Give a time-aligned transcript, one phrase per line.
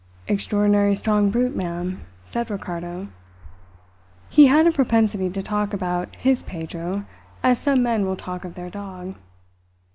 [0.27, 3.09] "Extraordinary strong brute, ma'am," said Ricardo.
[4.29, 7.05] He, had a propensity to talk about "his Pedro,"
[7.43, 9.13] as some men will talk of their dog.